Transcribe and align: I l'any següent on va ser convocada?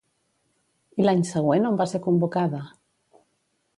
I 1.03 1.05
l'any 1.05 1.21
següent 1.33 1.69
on 1.73 1.77
va 1.81 1.87
ser 1.93 2.03
convocada? 2.09 2.63